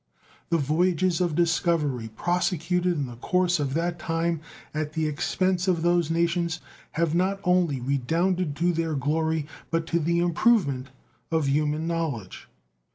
[0.49, 4.41] The voyages of discovery prosecuted in the course of that time
[4.73, 6.59] at the expense of those nations
[6.93, 10.89] have not only redounded to their glory, but to the improvement
[11.29, 12.47] of human knowledge.